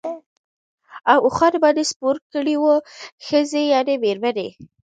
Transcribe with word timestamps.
او 1.11 1.17
اوښانو 1.25 1.57
باندي 1.63 1.83
سپور 1.91 2.15
کړی 2.33 2.55
وې، 2.61 2.75
ښځي 3.27 3.63
يعني 3.73 3.93
ميرمنې 4.03 4.47